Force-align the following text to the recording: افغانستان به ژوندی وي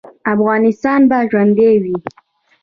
افغانستان 0.33 0.99
به 1.09 1.17
ژوندی 1.29 1.73
وي 1.83 1.95